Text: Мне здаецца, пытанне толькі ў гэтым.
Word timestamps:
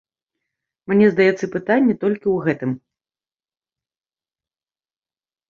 Мне 0.91 1.05
здаецца, 1.13 1.45
пытанне 1.55 1.93
толькі 2.05 2.23
ў 2.29 2.35
гэтым. 2.47 2.71